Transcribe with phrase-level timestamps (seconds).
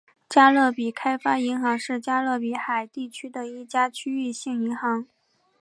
[0.27, 5.05] 加勒比开发银行是加勒比海地区的一家区域性银行。